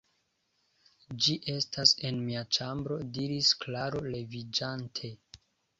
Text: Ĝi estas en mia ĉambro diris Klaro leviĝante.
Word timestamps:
Ĝi 1.25 1.35
estas 1.53 1.93
en 2.11 2.19
mia 2.31 2.45
ĉambro 2.59 2.99
diris 3.19 3.55
Klaro 3.67 4.07
leviĝante. 4.13 5.19